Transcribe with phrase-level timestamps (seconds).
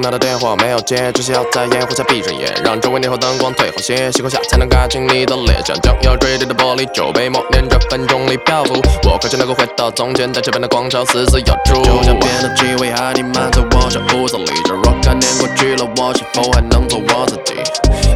[0.00, 8.80] 响了十秒的电话没有接，只需要在烟火下闭上眼，让周围霓虹灯光退后些，星空下才能看清你的脸，像将要坠地的玻璃酒杯，默念着分钟里漂浮。
[9.04, 11.82] 我渴求能够回到从前，在这边的广场死死咬住。
[11.82, 17.54] 就像变的气味还弥漫在我这屋子里，这若干年过去了，我是否还能做我自己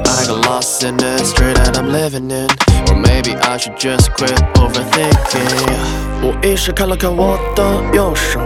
[0.05, 2.49] ？I got lost in the street that I'm living in,
[2.87, 5.75] or maybe I should just quit overthinking.
[6.23, 7.63] 无意识看了看我的
[7.93, 8.41] 右手，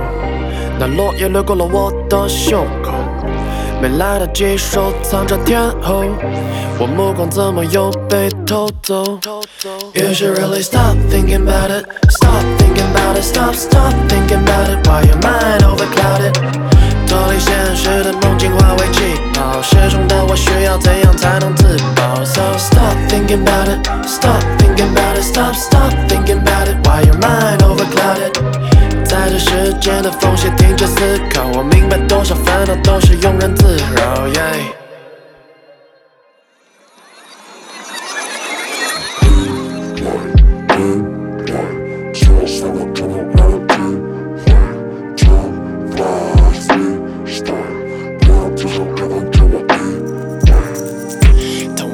[0.79, 2.93] 那落叶掠过了我的胸口，
[3.81, 6.03] 没来得及收藏这天后，
[6.81, 9.21] 我目光怎么又被偷走
[9.95, 14.85] ？You should really stop thinking about it, stop thinking about it, stop stop thinking about it.
[14.89, 16.35] Why your mind overclouded?
[17.07, 26.77] 脱离现实的梦境化为气泡，失重的我需要怎样才能自保？So stop thinking about it, stop thinking about it, stop stop thinking about it.
[26.85, 27.78] Why your mind over.
[29.29, 34.27] 随着时间的缝隙停止思考，我明白多少烦恼都是庸人自扰。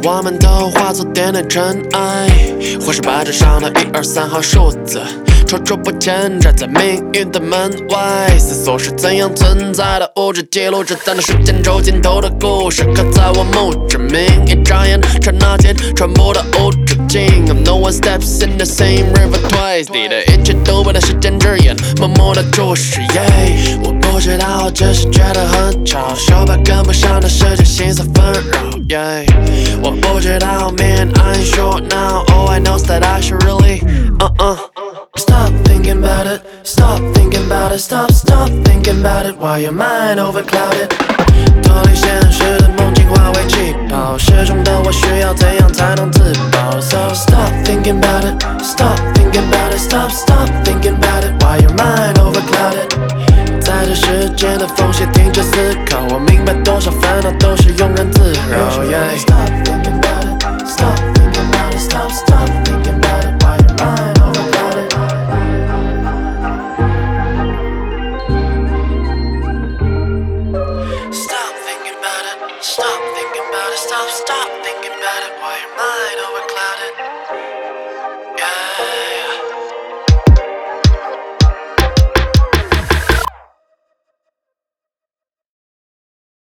[0.06, 2.28] 我们都化作点点尘埃，
[2.84, 5.00] 或是白纸上的一二三号数字，
[5.46, 14.20] 踌躇不前站在命运的门外，思索是怎样存在的物质，记录着在那时间轴尽头的故事，刻在我墓志铭。
[14.46, 17.46] 一眨眼，刹那间，传播的无止境。
[17.64, 23.00] No one steps in the same river twice，你的一切都被那时间之眼默默的注视。
[23.00, 28.60] Yeah，我不知道，只是觉得很吵，手表跟不上的时间，心思纷扰。
[28.88, 29.26] Yeah，
[29.82, 32.24] 我不知道，Man I'm sure now.
[32.28, 33.80] All I know that I should really,
[34.20, 34.56] uh uh.
[35.16, 39.36] Stop thinking about it, stop thinking about it, stop stop thinking about it.
[39.36, 40.90] Why your mind overclouded?
[41.64, 50.33] 脱离现实的梦境化为气泡，失重的我需要怎样才能自保？So stop thinking about it, stop thinking about it, stop stop
[56.74, 57.83] 多少烦恼都是。